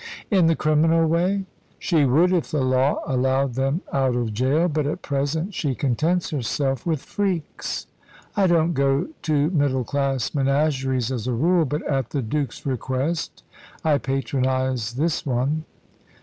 [0.31, 1.45] "In the criminal way?"
[1.77, 4.67] "She would, if the law allowed them out of gaol.
[4.67, 7.85] But at present she contents herself with freaks.
[8.35, 13.43] I don't go to middle class menageries as a rule, but at the Duke's request
[13.85, 15.65] I patronise this one."